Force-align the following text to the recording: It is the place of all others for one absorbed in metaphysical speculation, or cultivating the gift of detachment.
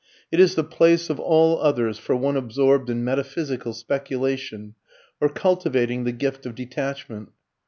It 0.31 0.39
is 0.39 0.55
the 0.55 0.63
place 0.63 1.11
of 1.11 1.19
all 1.19 1.61
others 1.61 1.99
for 1.99 2.15
one 2.15 2.35
absorbed 2.35 2.89
in 2.89 3.03
metaphysical 3.03 3.71
speculation, 3.73 4.73
or 5.19 5.29
cultivating 5.29 6.05
the 6.05 6.11
gift 6.11 6.47
of 6.47 6.55
detachment. 6.55 7.29